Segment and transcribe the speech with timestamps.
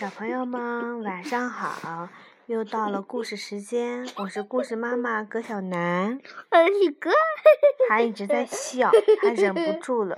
[0.00, 2.08] 小朋友们晚上好，
[2.46, 6.18] 又到了故事时间，我是故事妈妈葛小楠。
[6.22, 7.10] 是哥，
[7.86, 8.90] 他一直在笑，
[9.20, 10.16] 他忍不住了。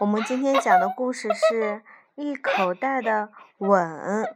[0.00, 1.82] 我们今天讲的故事是
[2.14, 4.32] 一口袋的吻，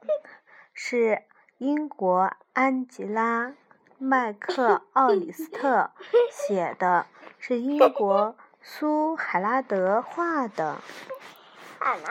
[0.75, 1.22] 是
[1.59, 3.50] 英国安吉拉·
[3.96, 5.93] 麦克奥里斯特
[6.32, 7.06] 写的，
[7.38, 10.79] 是英国苏海拉德画的。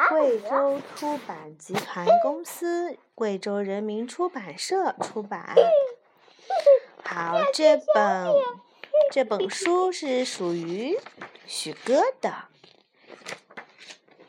[0.10, 5.54] 贵州出版集团公司、贵州人民出版社出版。
[7.04, 8.34] 好，这本
[9.12, 10.98] 这本书是属于
[11.46, 12.46] 许哥的。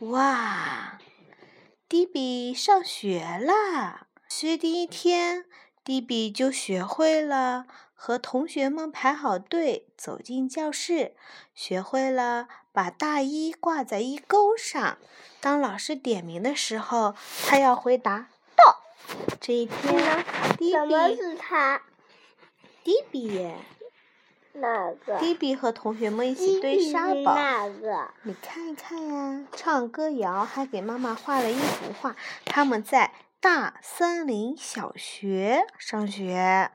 [0.00, 0.98] 哇，
[1.88, 4.06] 迪比上学啦！
[4.28, 5.46] 学第一天，
[5.82, 11.16] 迪比就学会了和同学们排好队走进教室，
[11.54, 12.46] 学会了
[12.78, 14.98] 把大衣挂在衣钩上。
[15.40, 18.84] 当老师点名的时候，他要回答“到”。
[19.40, 20.24] 这一天呢，
[20.56, 21.82] 迪比是他？
[22.84, 23.52] 迪比，
[24.52, 25.18] 哪个？
[25.18, 27.34] 迪比和同学们一起堆沙堡。
[27.34, 28.12] 哪个？
[28.22, 32.14] 你看一看呀，唱歌谣，还给妈妈画了一幅画。
[32.44, 36.70] 他们在大森林小学上学，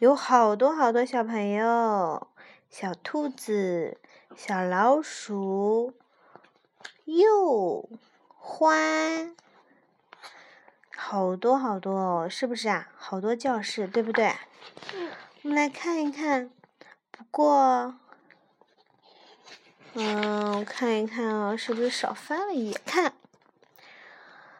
[0.00, 2.26] 有好多好多小朋友，
[2.68, 3.98] 小兔子，
[4.36, 5.94] 小老鼠。
[7.04, 7.88] 又
[8.26, 9.36] 欢，
[10.96, 12.88] 好多好多哦，是不是啊？
[12.96, 14.34] 好多教室，对不对？
[15.42, 16.50] 我们来看一看。
[17.10, 17.94] 不过，
[19.92, 22.80] 嗯，我看一看啊，是不是少翻了一页？
[22.86, 23.12] 看，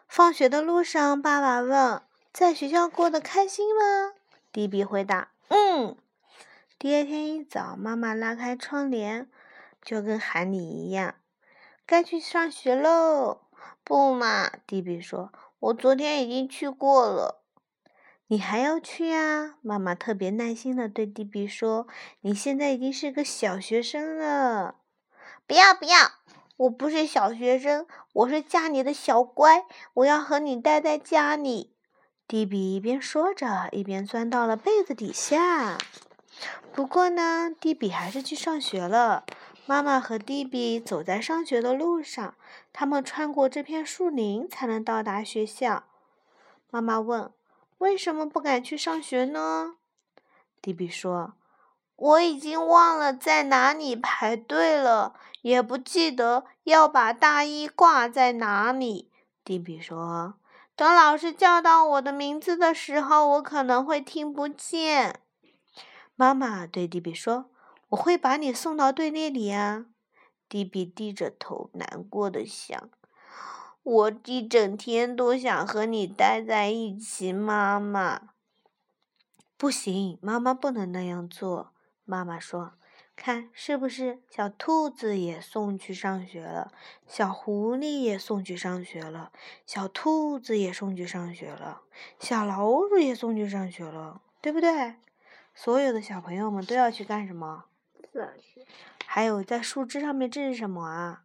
[0.07, 4.13] 放学的路上，爸爸问：“在学校过得开心吗？”
[4.53, 5.97] 迪比回答：“嗯。”
[6.77, 9.27] 第二天一早，妈妈拉开窗帘，
[9.85, 11.15] 就跟喊你一样。
[11.85, 13.41] 该去上学喽！
[13.83, 17.43] 不嘛，迪比说：“我昨天已经去过了。”
[18.27, 19.57] 你还要去呀？
[19.61, 21.87] 妈妈特别耐心的对迪比说
[22.21, 24.77] ：“你现在已经是个小学生了。”
[25.45, 25.97] 不要不要！
[26.57, 31.75] 我不是小学生，我是家里的小乖，我要和你待在家里。
[32.27, 35.77] 迪比一边说着，一边钻到了被子底下。
[36.73, 39.23] 不过呢，迪比还是去上学了。
[39.67, 42.35] 妈妈和迪比走在上学的路上，
[42.71, 45.85] 他们穿过这片树林才能到达学校。
[46.69, 47.31] 妈妈问
[47.79, 49.77] ：“为什么不敢去上学呢？”
[50.61, 51.33] 迪比说
[51.97, 59.09] ：“我已经忘了在哪里排队了，也不记得要把大衣挂在哪里。”
[59.43, 60.35] 迪比说
[60.77, 65.21] ：“等老师叫到我的名字的时候，我可能会听不见。”
[66.15, 67.49] 妈妈对迪比说。
[67.89, 69.85] 我会把你送到队列里啊，
[70.49, 72.89] 迪比低着头，难过的想
[73.83, 78.29] ：“我一整天都想和你待在一起，妈妈。”
[79.55, 81.73] 不行，妈妈不能那样做。
[82.03, 82.73] 妈妈说
[83.15, 86.71] ：“看，是不是小兔子也送去上学了？
[87.07, 89.31] 小狐狸也送去上学了？
[89.65, 91.83] 小兔子也送去上学了？
[92.19, 94.21] 小老鼠也送去上学了？
[94.41, 94.95] 对不对？
[95.53, 97.65] 所有的小朋友们都要去干什么？”
[99.05, 101.23] 还有在树枝上面，这是什么啊？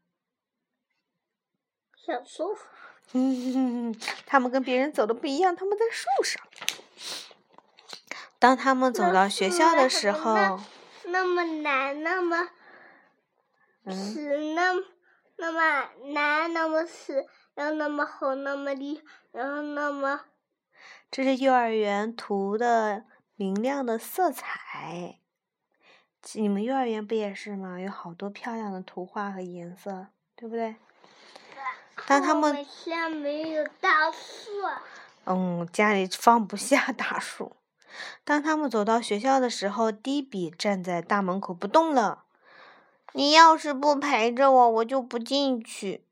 [1.97, 2.63] 小松鼠。
[3.13, 3.95] 嗯，
[4.27, 6.43] 他们跟别人走的不一样，他们在树上。
[8.39, 10.61] 当他们走到学校的时候，
[11.07, 12.49] 那么难，那么
[13.91, 14.73] 死，那
[15.37, 19.03] 那么难，那么死，然后那么厚，那么厉，
[19.33, 20.23] 然后那么。
[21.11, 23.05] 这是幼儿园涂的
[23.37, 25.20] 明亮的色彩。
[26.35, 27.81] 你们幼儿园不也是吗？
[27.81, 30.77] 有好多漂亮的图画和颜色，对不对？
[32.07, 34.51] 但他们家没有大树。
[35.25, 37.57] 嗯，家里放不下大树。
[38.25, 42.25] 当他们走到学校的时候，迪比站在大门口不动了。
[43.13, 46.05] 你要是不陪着我，我就不进去。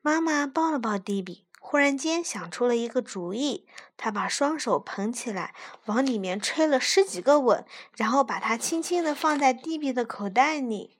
[0.00, 1.44] 妈妈抱了抱迪比。
[1.72, 3.66] 忽然间想出了一个主意，
[3.96, 5.54] 他把双手捧起来，
[5.86, 7.64] 往里面吹了十几个吻，
[7.96, 10.98] 然后把它轻轻地放在迪比的口袋里。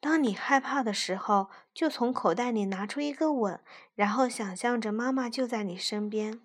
[0.00, 3.60] 当你害怕的时候，就从口袋里拿出一个吻，
[3.94, 6.40] 然后想象着妈妈就在你身边。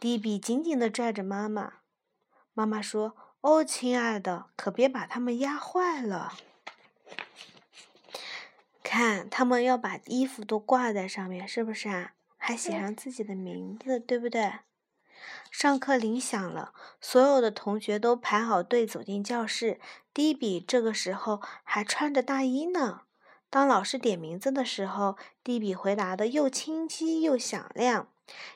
[0.00, 1.74] 迪比紧紧地拽着妈妈。
[2.54, 6.32] 妈妈说：“哦，亲爱的，可别把它们压坏了。
[8.82, 12.12] 看，他们要把衣服都挂在上面，是不是啊？”
[12.44, 14.54] 还写上自己的名字，对不对？
[15.52, 19.78] 上课铃响了，所有的同学都排好队走进教室。
[20.12, 23.02] 迪比这个时候还穿着大衣呢。
[23.48, 28.08] 当老师点名字的时候，迪比回答的又清晰又响亮。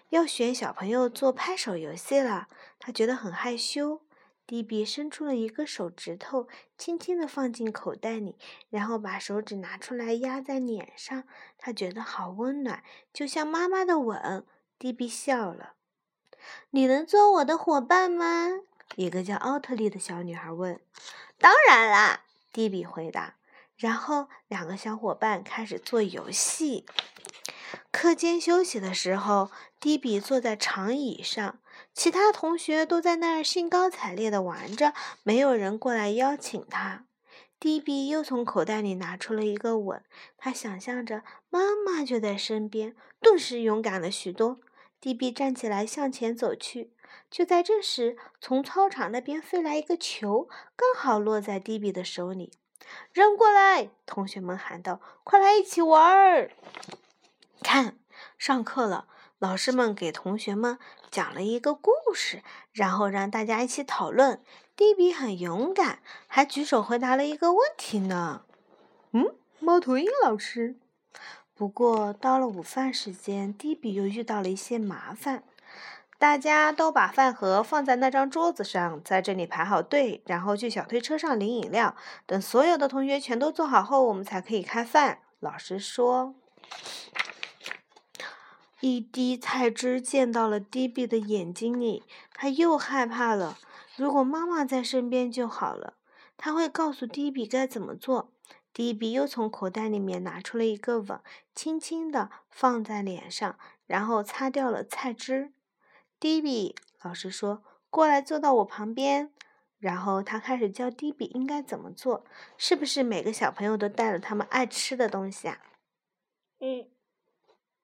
[0.08, 2.48] 要选小朋友做拍手游戏了，
[2.80, 4.00] 他觉得很害羞。
[4.46, 6.46] 迪比伸出了一个手指头，
[6.78, 8.36] 轻轻地放进口袋里，
[8.70, 11.24] 然后把手指拿出来压在脸上，
[11.58, 14.46] 他觉得好温暖，就像妈妈的吻。
[14.78, 15.72] 迪比笑了。
[16.70, 18.60] 你能做我的伙伴吗？
[18.94, 20.80] 一个叫奥特利的小女孩问。
[21.38, 23.36] 当然啦，迪比回答。
[23.76, 26.86] 然后两个小伙伴开始做游戏。
[27.90, 29.50] 课间休息的时候，
[29.80, 31.58] 迪比坐在长椅上。
[31.96, 37.06] 其他同学都在那儿兴高采烈地玩着，没有人过来邀请他。
[37.58, 40.04] 迪比又从口袋里拿出了一个吻，
[40.36, 44.60] 他想象着妈妈就在身边，顿时勇敢了许多。
[45.00, 46.92] 迪比站起来向前走去，
[47.30, 52.52] 就在这时，从操场那边飞来一个球，刚好落在迪比的手里。
[53.10, 53.88] 扔过来！
[54.04, 56.50] 同学们喊道：“快来一起玩儿！”
[57.64, 57.98] 看，
[58.36, 59.08] 上课了。
[59.38, 60.78] 老师们给同学们
[61.10, 62.42] 讲了一个故事，
[62.72, 64.40] 然后让大家一起讨论。
[64.74, 68.42] 迪比很勇敢，还举手回答了一个问题呢。
[69.12, 70.76] 嗯，猫头鹰老师。
[71.54, 75.42] 不过到了午饭时间，迪比又遇到了一些麻烦。
[76.18, 81.94] 大家都把饭盒放在那张桌子上，在这里排好队，然后去小推车上领饮料。
[82.24, 85.18] 等所有的同学全都坐好后，我们才可以开饭。
[85.40, 86.34] 老师说。
[88.88, 93.58] 一滴菜汁溅到了迪比的眼睛里，他又害怕了。
[93.96, 95.94] 如果妈妈在身边就好了，
[96.36, 98.32] 他会告诉迪比该怎么做。
[98.72, 101.20] 迪比又从口袋里面拿出了一个吻，
[101.52, 105.52] 轻轻地放在脸上，然后擦掉了菜汁。
[106.20, 109.32] 迪比，老师说：“过来坐到我旁边。”
[109.80, 112.24] 然后他开始教迪比应该怎么做。
[112.56, 115.58] 是不是每个小朋友都带了他们爱吃的东西啊？
[116.60, 116.86] 嗯。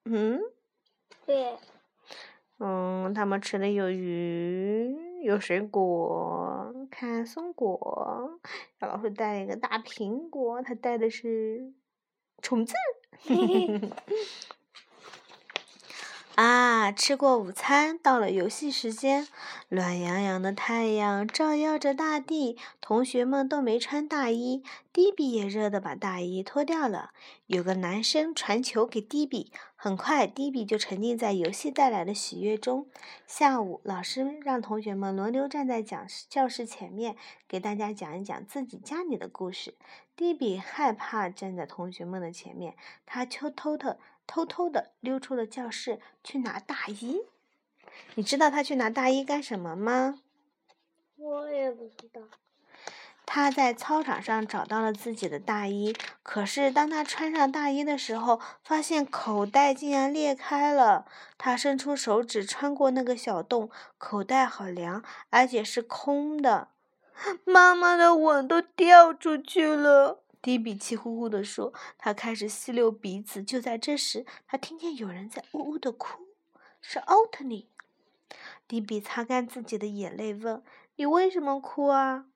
[0.04, 0.40] 嗯。
[1.26, 1.56] 对，
[2.58, 8.40] 嗯，他们吃的有鱼，有水果，看松果。
[8.80, 11.72] 小老鼠带了一个大苹果，它带的是
[12.40, 12.74] 虫子。
[16.36, 16.90] 啊！
[16.90, 19.28] 吃过午餐，到了游戏时间。
[19.68, 24.62] 暖洋洋的太阳照耀着大地，同学们都没穿大衣。
[24.92, 27.10] 迪比也热得把大衣脱掉了。
[27.46, 32.86] 有个男生传球给迪比，很快迪比就沉浸在游戏带来的喜悦中。
[33.26, 39.74] 下午，老师让同学们轮流站在讲教室前面，给大家讲一讲自己家里的故事。
[40.16, 42.74] 迪比害怕站在同学们的前面，
[43.06, 43.98] 他偷偷的。
[44.26, 47.22] 偷偷的溜出了教室去拿大衣，
[48.14, 50.20] 你知道他去拿大衣干什么吗？
[51.16, 52.20] 我也不知道。
[53.24, 61.06] 他在操场上找到了自己的大衣，可是当他穿上大衣的时候，发现口袋竟然裂开了。
[61.38, 66.68] 他伸出手指穿过那个小洞，口袋好凉，而且是空的。
[67.44, 70.21] 妈妈的吻都掉出去了。
[70.42, 76.26] 迪比气呼呼地说：“他开始吸溜鼻子。”就在这时，他听见有人在呜呜地哭，
[76.80, 77.68] 是奥特利。
[78.66, 80.64] 迪比擦干自己的眼泪，问
[80.96, 82.26] ：“你为什么哭啊？”“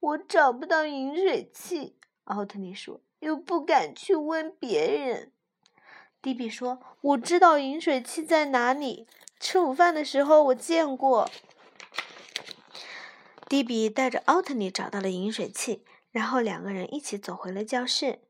[0.00, 5.30] 我找不到饮水器。”奥特利说，“又不敢去问别人。”
[6.20, 9.06] 迪比说：“我知道饮水器在哪里。
[9.38, 11.30] 吃午饭的时候我见过。”
[13.48, 15.84] 迪比带着奥特利找到了饮水器。
[16.16, 18.20] 然后两个人一起走回了教室。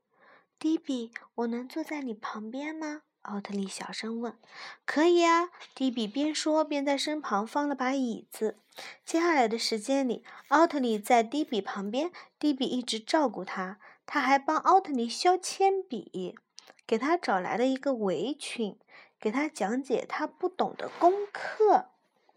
[0.59, 3.03] 迪比，我能坐在你旁边吗？
[3.21, 4.37] 奥特利小声问。
[4.83, 8.57] 可以啊，迪比边说边在身旁放了把椅子。
[9.05, 13.79] 接下来的时间里，奥特利在迪比旁边，迪比一直照顾他。
[14.05, 16.37] 他还帮奥特利削铅笔，
[16.85, 18.77] 给他找来了一个围裙，
[19.17, 21.91] 给他讲解他不懂的功课。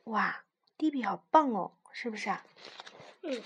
[0.05, 0.45] 哇，
[0.79, 2.45] 迪比好棒哦，是不是啊？
[3.23, 3.43] 嗯。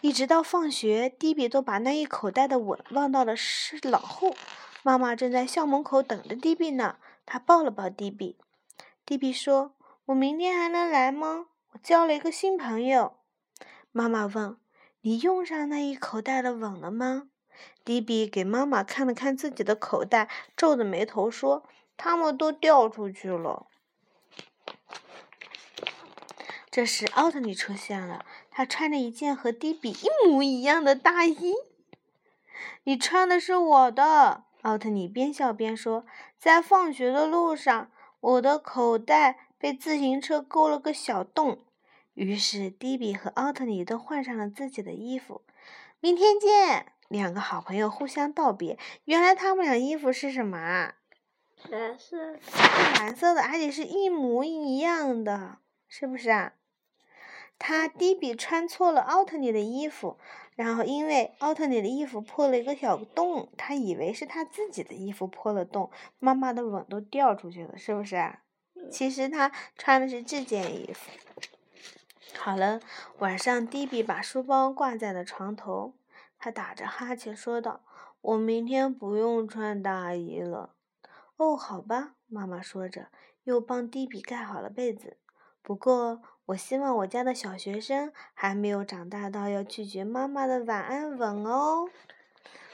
[0.00, 4.36] 一直到放学，迪比都把那一口袋的吻忘到了是脑后。
[4.84, 8.38] 妈妈正在校门口等着迪比呢，她抱了抱迪比。
[9.04, 9.74] 迪比说
[10.06, 11.46] ：“我明天还能来吗？
[11.72, 13.16] 我交了一个新朋友。”
[13.90, 14.56] 妈妈问
[15.02, 17.30] ：“你用上那一口袋的吻了吗？”
[17.84, 21.64] 迪比给妈妈看了看自己的口袋，皱着眉头说
[21.98, 23.66] ：“他们都掉出去了。”
[26.70, 28.24] 这时，奥特利出现了。
[28.58, 31.54] 他穿着一件和迪比一模一样的大衣。
[32.82, 36.04] 你穿的是我的，奥特尼边笑边说。
[36.36, 41.60] 在放学的路上，我的口袋被自行车勾了个小洞。
[42.14, 45.42] 于是，迪比和奥特尼都换上了自己的衣服。
[46.00, 48.76] 明天见，两个好朋友互相道别。
[49.04, 50.96] 原来他们俩衣服是什么啊？
[51.70, 52.36] 蓝色。
[52.98, 56.54] 蓝色的，而且是一模一样的，是不是啊？
[57.58, 60.16] 他迪比穿错了奥特尼的衣服，
[60.54, 68.42] 然后因为奥特尼的衣服破了一个小洞，他以为是他自己的衣服破了洞，妈妈的吻都掉出去了，是不是啊？
[68.90, 71.10] 其实他穿的是这件衣服。
[72.36, 72.80] 好了，
[73.18, 75.94] 晚上迪比把书包挂在了床头，
[76.38, 77.80] 他打着哈欠说道
[78.22, 80.74] ：“我明天不用穿大衣了。”
[81.36, 83.08] 哦，好吧，妈妈说着，
[83.42, 85.16] 又帮迪比盖好了被子。
[85.62, 91.90] 不过，我希望我家的小学生还没有长大到要拒绝妈妈的晚安吻哦。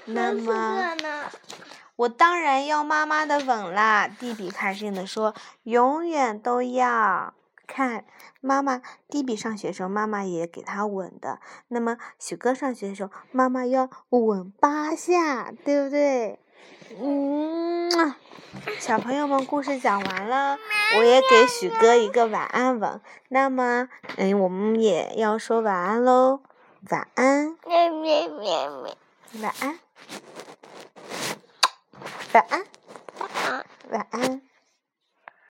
[0.05, 0.97] 那么，
[1.97, 4.07] 我当然要妈妈的吻啦！
[4.07, 7.35] 弟弟开心地说：“永远都要。”
[7.67, 8.05] 看，
[8.41, 11.41] 妈妈，弟弟上学时候，妈妈也给他吻的。
[11.67, 16.39] 那么，许哥上学的时候，妈妈要吻八下，对不对？
[17.01, 18.15] 嗯。
[18.79, 20.59] 小朋友们故事讲完了
[20.99, 23.01] 我也给许哥一个晚安吻。
[23.29, 26.41] 那么嗯我们也要说晚安喽。
[26.91, 27.57] 晚安。
[29.41, 29.79] 晚安。
[32.33, 32.65] 晚安。
[33.19, 33.65] 晚安。
[33.91, 34.54] 晚安。